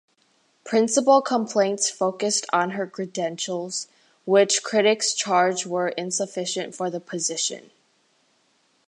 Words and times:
Principal 0.63 1.21
complaints 1.21 1.87
focused 1.87 2.47
on 2.51 2.71
her 2.71 2.87
credentials, 2.87 3.87
which 4.25 4.63
critics 4.63 5.13
charged 5.13 5.67
were 5.67 5.89
insufficient 5.89 6.73
for 6.73 6.89
the 6.89 6.99
position. 6.99 7.69